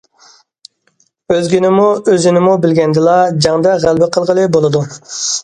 [1.35, 4.85] ئۆزگىنىمۇ، ئۆزىنىمۇ بىلگەندىلا، جەڭدە غەلىبە قىلغىلى بولىدۇ.